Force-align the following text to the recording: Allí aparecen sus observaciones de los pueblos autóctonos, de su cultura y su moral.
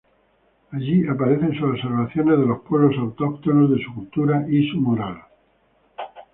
Allí 0.71 1.07
aparecen 1.07 1.51
sus 1.53 1.69
observaciones 1.73 2.39
de 2.39 2.45
los 2.47 2.61
pueblos 2.61 2.97
autóctonos, 2.97 3.69
de 3.69 3.83
su 3.83 3.93
cultura 3.93 4.45
y 4.49 4.67
su 4.71 4.77
moral. 4.81 5.21